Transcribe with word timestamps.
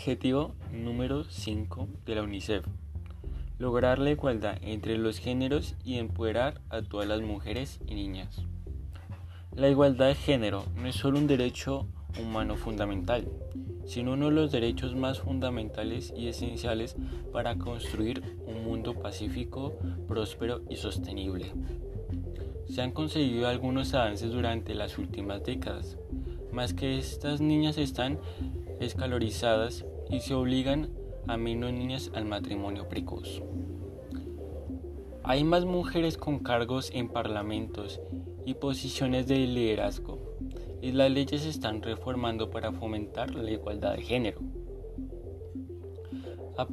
Objetivo 0.00 0.54
número 0.72 1.24
5 1.24 1.86
de 2.06 2.14
la 2.14 2.22
UNICEF. 2.22 2.64
Lograr 3.58 3.98
la 3.98 4.08
igualdad 4.08 4.56
entre 4.62 4.96
los 4.96 5.18
géneros 5.18 5.74
y 5.84 5.98
empoderar 5.98 6.62
a 6.70 6.80
todas 6.80 7.06
las 7.06 7.20
mujeres 7.20 7.80
y 7.86 7.96
niñas. 7.96 8.46
La 9.54 9.68
igualdad 9.68 10.06
de 10.06 10.14
género 10.14 10.64
no 10.74 10.88
es 10.88 10.94
solo 10.96 11.18
un 11.18 11.26
derecho 11.26 11.86
humano 12.18 12.56
fundamental, 12.56 13.28
sino 13.84 14.14
uno 14.14 14.30
de 14.30 14.36
los 14.36 14.50
derechos 14.50 14.96
más 14.96 15.20
fundamentales 15.20 16.14
y 16.16 16.28
esenciales 16.28 16.96
para 17.30 17.58
construir 17.58 18.22
un 18.46 18.64
mundo 18.64 18.94
pacífico, 18.94 19.74
próspero 20.08 20.62
y 20.70 20.76
sostenible. 20.76 21.52
Se 22.70 22.80
han 22.80 22.92
conseguido 22.92 23.48
algunos 23.48 23.92
avances 23.92 24.32
durante 24.32 24.74
las 24.74 24.96
últimas 24.96 25.44
décadas, 25.44 25.98
más 26.52 26.72
que 26.72 26.98
estas 26.98 27.42
niñas 27.42 27.76
están 27.76 28.18
escalorizadas 28.80 29.84
y 30.10 30.20
se 30.20 30.34
obligan 30.34 30.90
a 31.26 31.36
menos 31.36 31.72
niñas 31.72 32.10
al 32.14 32.24
matrimonio 32.24 32.88
precoz. 32.88 33.42
Hay 35.22 35.44
más 35.44 35.64
mujeres 35.64 36.16
con 36.16 36.38
cargos 36.38 36.90
en 36.92 37.08
parlamentos 37.08 38.00
y 38.44 38.54
posiciones 38.54 39.28
de 39.28 39.36
liderazgo, 39.38 40.18
y 40.82 40.92
las 40.92 41.10
leyes 41.10 41.42
se 41.42 41.50
están 41.50 41.82
reformando 41.82 42.50
para 42.50 42.72
fomentar 42.72 43.34
la 43.34 43.50
igualdad 43.50 43.94
de 43.94 44.02
género. 44.02 44.40
A 46.56 46.66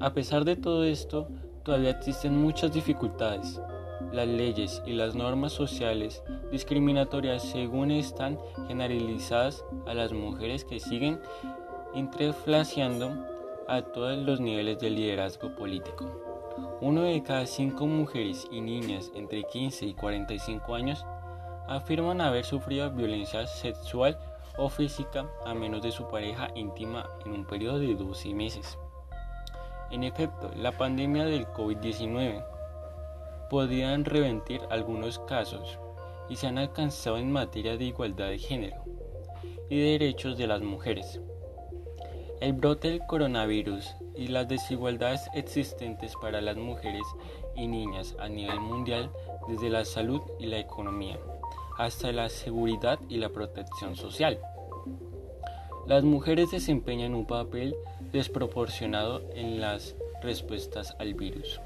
a 0.00 0.12
pesar 0.12 0.44
de 0.44 0.56
todo 0.56 0.84
esto, 0.84 1.28
todavía 1.64 1.90
existen 1.90 2.36
muchas 2.36 2.72
dificultades. 2.72 3.60
Las 4.12 4.28
leyes 4.28 4.82
y 4.86 4.92
las 4.92 5.14
normas 5.14 5.52
sociales 5.52 6.22
discriminatorias 6.52 7.42
según 7.42 7.90
están 7.90 8.38
generalizadas 8.68 9.64
a 9.86 9.94
las 9.94 10.12
mujeres 10.12 10.64
que 10.64 10.78
siguen 10.78 11.20
interflaciando 11.94 13.12
a 13.68 13.82
todos 13.82 14.18
los 14.18 14.40
niveles 14.40 14.78
del 14.78 14.96
liderazgo 14.96 15.54
político. 15.54 16.06
Uno 16.80 17.02
de 17.02 17.22
cada 17.22 17.46
cinco 17.46 17.86
mujeres 17.86 18.46
y 18.50 18.60
niñas 18.60 19.10
entre 19.14 19.44
15 19.44 19.86
y 19.86 19.94
45 19.94 20.74
años 20.74 21.04
afirman 21.68 22.20
haber 22.20 22.44
sufrido 22.44 22.90
violencia 22.90 23.46
sexual 23.46 24.18
o 24.56 24.68
física 24.68 25.26
a 25.44 25.54
menos 25.54 25.82
de 25.82 25.92
su 25.92 26.06
pareja 26.08 26.48
íntima 26.54 27.08
en 27.24 27.32
un 27.32 27.46
periodo 27.46 27.78
de 27.78 27.94
12 27.94 28.34
meses. 28.34 28.78
En 29.90 30.04
efecto, 30.04 30.50
la 30.56 30.72
pandemia 30.72 31.24
del 31.24 31.46
COVID-19 31.46 32.44
podría 33.50 33.96
reventir 33.98 34.60
algunos 34.70 35.18
casos 35.20 35.78
y 36.28 36.36
se 36.36 36.46
han 36.46 36.58
alcanzado 36.58 37.18
en 37.18 37.30
materia 37.30 37.76
de 37.76 37.84
igualdad 37.84 38.28
de 38.28 38.38
género 38.38 38.82
y 39.68 39.92
derechos 39.92 40.36
de 40.36 40.46
las 40.46 40.62
mujeres. 40.62 41.20
El 42.44 42.52
brote 42.52 42.90
del 42.90 43.00
coronavirus 43.06 43.94
y 44.14 44.26
las 44.26 44.46
desigualdades 44.46 45.22
existentes 45.32 46.12
para 46.20 46.42
las 46.42 46.58
mujeres 46.58 47.06
y 47.56 47.66
niñas 47.66 48.14
a 48.18 48.28
nivel 48.28 48.60
mundial 48.60 49.10
desde 49.48 49.70
la 49.70 49.86
salud 49.86 50.20
y 50.38 50.44
la 50.44 50.58
economía 50.58 51.18
hasta 51.78 52.12
la 52.12 52.28
seguridad 52.28 52.98
y 53.08 53.16
la 53.16 53.30
protección 53.30 53.96
social. 53.96 54.38
Las 55.86 56.04
mujeres 56.04 56.50
desempeñan 56.50 57.14
un 57.14 57.26
papel 57.26 57.74
desproporcionado 58.12 59.22
en 59.34 59.62
las 59.62 59.96
respuestas 60.20 60.94
al 60.98 61.14
virus. 61.14 61.62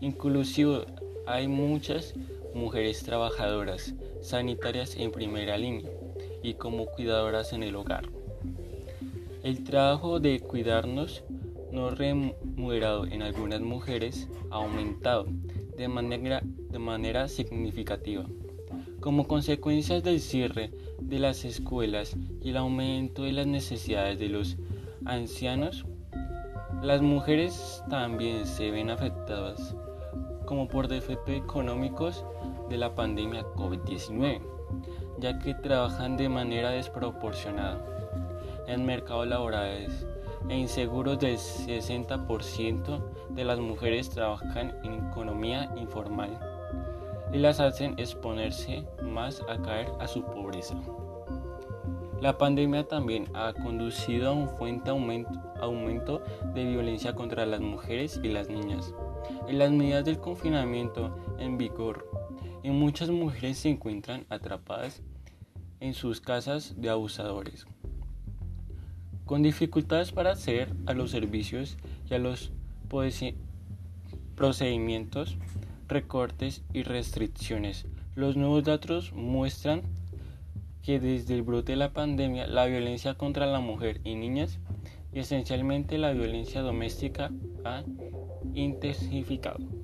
Inclusive 0.00 0.84
hay 1.28 1.46
muchas 1.46 2.14
mujeres 2.54 3.04
trabajadoras 3.04 3.94
sanitarias 4.20 4.96
en 4.96 5.12
primera 5.12 5.56
línea 5.56 5.92
y 6.42 6.54
como 6.54 6.86
cuidadoras 6.86 7.52
en 7.52 7.62
el 7.62 7.76
hogar. 7.76 8.08
El 9.42 9.64
trabajo 9.64 10.20
de 10.20 10.38
cuidarnos 10.38 11.24
no 11.72 11.90
remunerado 11.90 13.06
en 13.06 13.22
algunas 13.22 13.60
mujeres 13.60 14.28
ha 14.52 14.56
aumentado 14.56 15.26
de 15.76 15.88
manera, 15.88 16.42
de 16.44 16.78
manera 16.78 17.26
significativa. 17.26 18.24
Como 19.00 19.26
consecuencia 19.26 20.00
del 20.00 20.20
cierre 20.20 20.70
de 21.00 21.18
las 21.18 21.44
escuelas 21.44 22.16
y 22.40 22.50
el 22.50 22.56
aumento 22.56 23.24
de 23.24 23.32
las 23.32 23.48
necesidades 23.48 24.20
de 24.20 24.28
los 24.28 24.58
ancianos, 25.06 25.86
las 26.80 27.02
mujeres 27.02 27.82
también 27.90 28.46
se 28.46 28.70
ven 28.70 28.90
afectadas 28.90 29.74
como 30.46 30.68
por 30.68 30.86
defectos 30.86 31.34
económicos 31.34 32.24
de 32.70 32.76
la 32.76 32.94
pandemia 32.94 33.42
COVID-19, 33.56 34.40
ya 35.18 35.40
que 35.40 35.54
trabajan 35.54 36.16
de 36.16 36.28
manera 36.28 36.70
desproporcionada 36.70 38.01
en 38.66 38.86
mercados 38.86 39.26
laborales 39.26 40.06
e 40.48 40.56
inseguros 40.56 41.18
del 41.18 41.36
60% 41.36 43.00
de 43.30 43.44
las 43.44 43.58
mujeres 43.58 44.10
trabajan 44.10 44.76
en 44.82 45.08
economía 45.08 45.72
informal 45.76 46.38
y 47.32 47.38
las 47.38 47.60
hacen 47.60 47.94
exponerse 47.98 48.84
más 49.02 49.42
a 49.48 49.60
caer 49.62 49.90
a 50.00 50.06
su 50.06 50.22
pobreza. 50.24 50.76
La 52.20 52.38
pandemia 52.38 52.86
también 52.86 53.26
ha 53.34 53.52
conducido 53.52 54.30
a 54.30 54.32
un 54.32 54.48
fuerte 54.48 54.90
aumento, 54.90 56.22
de 56.54 56.64
violencia 56.64 57.14
contra 57.14 57.46
las 57.46 57.60
mujeres 57.60 58.20
y 58.22 58.28
las 58.28 58.48
niñas. 58.48 58.94
En 59.48 59.58
las 59.58 59.72
medidas 59.72 60.04
del 60.04 60.18
confinamiento 60.18 61.16
en 61.38 61.58
vigor, 61.58 62.08
y 62.62 62.70
muchas 62.70 63.10
mujeres 63.10 63.58
se 63.58 63.70
encuentran 63.70 64.24
atrapadas 64.28 65.02
en 65.80 65.94
sus 65.94 66.20
casas 66.20 66.80
de 66.80 66.90
abusadores 66.90 67.66
con 69.24 69.42
dificultades 69.42 70.12
para 70.12 70.32
acceder 70.32 70.74
a 70.86 70.94
los 70.94 71.10
servicios 71.10 71.76
y 72.10 72.14
a 72.14 72.18
los 72.18 72.52
procedimientos, 74.36 75.36
recortes 75.88 76.62
y 76.72 76.82
restricciones. 76.82 77.86
Los 78.14 78.36
nuevos 78.36 78.64
datos 78.64 79.12
muestran 79.12 79.82
que 80.82 81.00
desde 81.00 81.34
el 81.34 81.42
brote 81.42 81.72
de 81.72 81.76
la 81.76 81.92
pandemia 81.92 82.46
la 82.46 82.66
violencia 82.66 83.14
contra 83.14 83.46
la 83.46 83.60
mujer 83.60 84.00
y 84.04 84.16
niñas 84.16 84.58
y 85.12 85.20
esencialmente 85.20 85.98
la 85.98 86.12
violencia 86.12 86.60
doméstica 86.60 87.30
ha 87.64 87.82
intensificado. 88.54 89.81